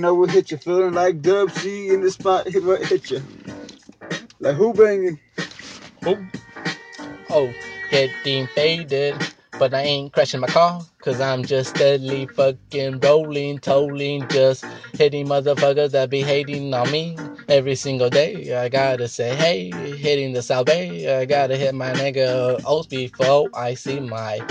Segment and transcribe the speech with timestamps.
[0.00, 3.22] know what hit you, feeling like Dub C in the spot, hit what hit you.
[4.40, 5.18] Like who banging?
[6.04, 6.16] Who?
[7.30, 7.52] Oh,
[7.90, 9.16] getting faded.
[9.58, 15.26] But I ain't crashing my car, cause I'm just steadily fucking rolling, tolling, just hitting
[15.26, 17.16] motherfuckers that be hating on me
[17.48, 18.54] every single day.
[18.54, 21.18] I gotta say, hey, hitting the South Bay.
[21.18, 24.46] I gotta hit my nigga Owes before I see my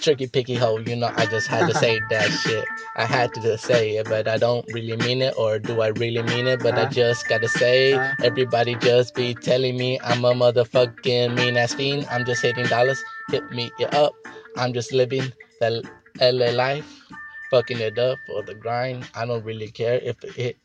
[0.00, 0.80] tricky picky hole.
[0.80, 2.64] You know, I just had to say that shit.
[3.00, 5.86] I had to just say it, but I don't really mean it, or do I
[5.88, 6.60] really mean it?
[6.60, 6.90] But I uh-huh.
[6.90, 8.14] just gotta say, uh-huh.
[8.22, 12.06] everybody just be telling me I'm a motherfucking mean ass fiend.
[12.10, 14.12] I'm just hitting dollars, hit me up.
[14.58, 15.82] I'm just living the
[16.20, 16.84] LA life,
[17.50, 19.08] fucking it up for the grind.
[19.14, 20.58] I don't really care if it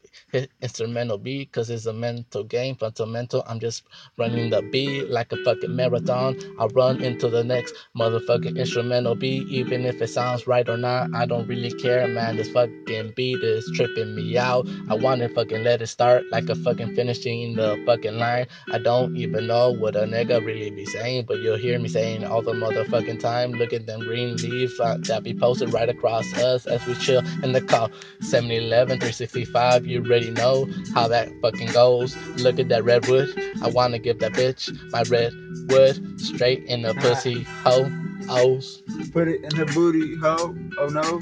[0.62, 3.84] instrumental beat because it's a mental game fundamental i'm just
[4.18, 6.38] running the beat like a fucking marathon.
[6.60, 9.48] I'll run into the next motherfucking instrumental beat.
[9.50, 12.38] Even if it sounds right or not i don't really care man.
[12.38, 14.68] This fucking beat is tripping me out.
[14.90, 18.48] I wanna fucking let it start like a fucking finishing the fucking line.
[18.72, 22.26] I don't even know what a nigga really be saying but you'll hear me saying
[22.26, 26.26] all the motherfucking time look at them green leaves uh, that be posted right across
[26.36, 27.90] us as we chill in the car.
[28.22, 32.16] 7-eleven 365 you already know how that fucking goes.
[32.38, 33.30] Look at that redwood.
[33.62, 37.92] I wanna give that bitch my redwood straight in the pussy hoe.
[38.28, 38.82] Owes.
[39.12, 40.56] Put it in the booty hole.
[40.80, 41.22] Oh no.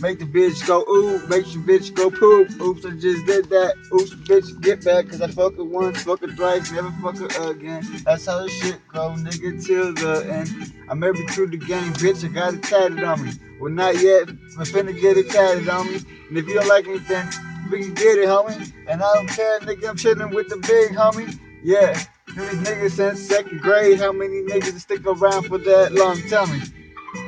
[0.00, 1.18] Make the bitch go ooh.
[1.28, 2.50] Make the bitch go poop.
[2.60, 3.74] Oops, I just did that.
[3.92, 5.08] Oops, bitch, get back.
[5.08, 7.84] Cause I fuck her once, fuck her twice, never fuck her again.
[8.04, 10.72] That's how the shit go, nigga, till the end.
[10.88, 12.24] I'm every through the game, bitch.
[12.24, 13.32] I got it tatted on me.
[13.60, 14.28] Well, not yet.
[14.28, 16.00] I'm finna get it tatted on me.
[16.28, 17.28] And if you don't like then
[17.72, 18.72] we can get it, homie.
[18.86, 21.38] And I don't care, nigga, I'm chilling with the big homie.
[21.64, 21.94] Yeah,
[22.26, 23.98] these niggas since second grade.
[23.98, 26.20] How many niggas stick around for that long?
[26.28, 26.60] Tell me.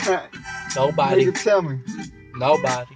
[0.76, 1.26] Nobody.
[1.26, 1.78] Nigga, tell me.
[2.34, 2.94] Nobody.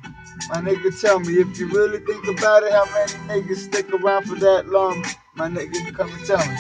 [0.50, 4.26] My nigga, tell me if you really think about it, how many niggas stick around
[4.26, 5.04] for that long?
[5.34, 6.56] My nigga, come and tell me.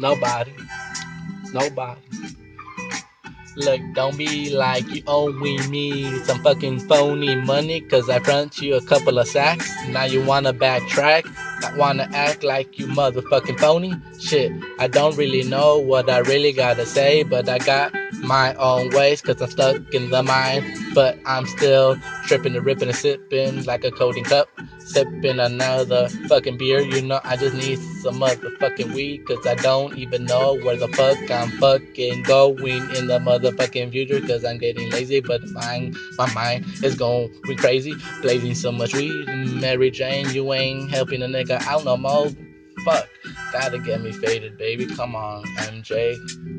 [0.00, 0.52] Nobody.
[1.52, 2.00] Nobody.
[3.54, 8.76] Look, don't be like you owing me some fucking phony money Cause I front you
[8.76, 9.70] a couple of sacks.
[9.88, 11.24] Now you wanna backtrack
[11.60, 13.94] Not wanna act like you motherfucking phony?
[14.18, 17.92] Shit, I don't really know what I really gotta say But I got
[18.22, 20.64] my own ways Cause I'm stuck in the mind
[20.94, 24.48] But I'm still tripping and ripping and sipping like a coating cup
[24.86, 26.80] Sipping another fucking beer.
[26.80, 30.88] You know I just need some motherfucking weed Cause I don't even know where the
[30.88, 36.32] fuck I'm fucking going in the motherfucking future Cause I'm getting lazy But my, my
[36.34, 37.94] mind is going crazy.
[38.20, 39.26] Blazing so much weed.
[39.26, 42.28] Mary Jane, you ain't helping a nigga out no more.
[42.84, 43.08] Fuck,
[43.52, 44.86] gotta get me faded, baby.
[44.86, 46.16] Come on, MJ.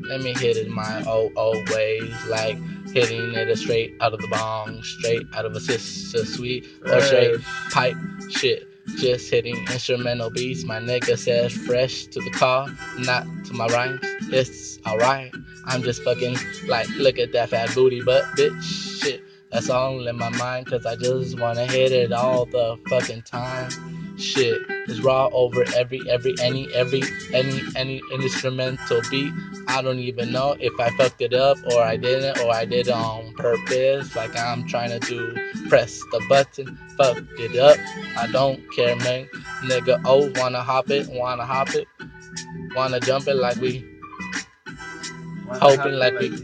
[0.08, 2.14] Let me hit it my old, old ways.
[2.26, 2.58] Like
[2.92, 7.40] hitting it straight out of the bong, straight out of a Swisher Sweet, or straight
[7.70, 7.96] pipe
[8.30, 8.68] shit.
[8.96, 10.64] Just hitting instrumental beats.
[10.64, 12.68] My nigga says fresh to the car,
[12.98, 14.00] not to my rhymes.
[14.30, 15.32] It's alright.
[15.66, 18.62] I'm just fucking like, look at that fat booty butt, bitch.
[19.00, 23.22] Shit, that's all in my mind, cause I just wanna hit it all the fucking
[23.22, 23.70] time.
[24.16, 27.02] Shit is raw over every, every, any, every,
[27.32, 29.32] any, any instrumental beat.
[29.66, 32.88] I don't even know if I fucked it up or I didn't or I did
[32.88, 34.14] it on purpose.
[34.14, 35.34] Like I'm trying to do,
[35.68, 37.76] press the button, fuck it up.
[38.16, 39.28] I don't care, man.
[39.64, 41.88] Nigga, oh, wanna hop it, wanna hop it,
[42.76, 43.84] wanna jump it like we,
[45.48, 46.36] hoping like we,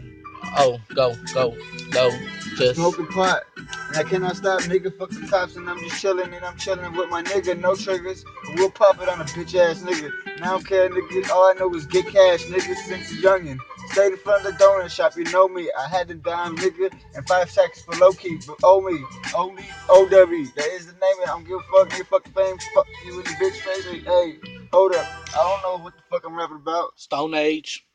[0.57, 1.55] oh, go, go,
[1.91, 2.11] go,
[2.57, 2.75] just.
[2.75, 3.43] Smoking pot.
[3.91, 4.97] And I cannot stop, nigga.
[4.97, 7.59] Fuck the cops, and I'm just chilling, and I'm chilling with my nigga.
[7.59, 8.23] No triggers,
[8.55, 10.09] we'll pop it on a bitch ass nigga.
[10.27, 11.29] And I don't care, nigga.
[11.29, 13.57] All I know is get cash, nigga, since youngin'.
[13.89, 15.69] Stayed in front of the donut shop, you know me.
[15.77, 18.39] I had the dime, nigga, and five seconds for low key.
[18.47, 18.97] But oh me,
[19.35, 20.05] only OW.
[20.07, 21.23] That is the name of it.
[21.23, 22.05] I don't give a fuck, nigga.
[22.07, 24.05] Fuck the fame, fuck you in the bitch face.
[24.05, 24.37] Hey,
[24.71, 25.05] hold up.
[25.31, 26.97] I don't know what the fuck I'm rapping about.
[26.97, 27.85] Stone Age.